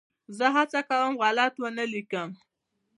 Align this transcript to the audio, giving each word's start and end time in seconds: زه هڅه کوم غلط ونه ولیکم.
زه 0.37 0.47
هڅه 0.55 0.79
کوم 0.89 1.13
غلط 1.21 1.53
ونه 1.59 1.83
ولیکم. 1.89 2.29